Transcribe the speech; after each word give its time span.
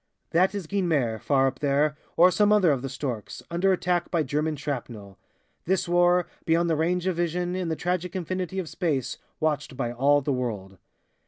That 0.31 0.55
is 0.55 0.65
Guynemer, 0.65 1.21
far 1.21 1.45
up 1.45 1.59
there, 1.59 1.95
or 2.17 2.31
some 2.31 2.51
other 2.51 2.71
of 2.71 2.81
'The 2.81 2.89
Storks' 2.89 3.43
under 3.51 3.71
attack 3.71 4.09
by 4.09 4.23
German 4.23 4.55
shrapnel. 4.55 5.19
This 5.65 5.87
war, 5.87 6.25
beyond 6.43 6.71
the 6.71 6.75
range 6.75 7.05
of 7.05 7.17
vision, 7.17 7.55
in 7.55 7.67
the 7.69 7.75
tragic 7.75 8.15
infinity 8.15 8.57
of 8.57 8.67
space, 8.67 9.19
watched 9.39 9.77
by 9.77 9.91
all 9.93 10.19
the 10.21 10.33
world! 10.33 10.79